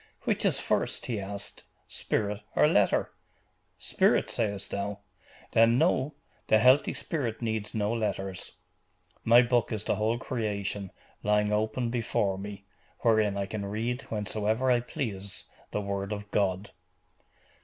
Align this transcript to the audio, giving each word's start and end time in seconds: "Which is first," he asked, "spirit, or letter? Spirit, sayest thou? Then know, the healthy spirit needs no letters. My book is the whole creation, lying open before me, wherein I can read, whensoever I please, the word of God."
"Which 0.23 0.45
is 0.45 0.59
first," 0.59 1.05
he 1.05 1.19
asked, 1.19 1.63
"spirit, 1.87 2.41
or 2.55 2.67
letter? 2.67 3.11
Spirit, 3.77 4.31
sayest 4.31 4.71
thou? 4.71 4.97
Then 5.51 5.77
know, 5.77 6.15
the 6.47 6.57
healthy 6.57 6.95
spirit 6.95 7.39
needs 7.43 7.75
no 7.75 7.93
letters. 7.93 8.53
My 9.23 9.43
book 9.43 9.71
is 9.71 9.83
the 9.83 9.97
whole 9.97 10.17
creation, 10.17 10.89
lying 11.21 11.53
open 11.53 11.91
before 11.91 12.39
me, 12.39 12.65
wherein 13.01 13.37
I 13.37 13.45
can 13.45 13.63
read, 13.63 14.01
whensoever 14.09 14.71
I 14.71 14.79
please, 14.79 15.43
the 15.69 15.81
word 15.81 16.11
of 16.11 16.31
God." 16.31 16.71